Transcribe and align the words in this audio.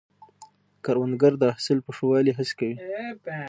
کروندګر 0.85 1.33
د 1.41 1.43
حاصل 1.55 1.77
په 1.85 1.91
ښه 1.97 2.05
والي 2.09 2.31
هڅې 2.37 2.53
کوي 2.59 2.75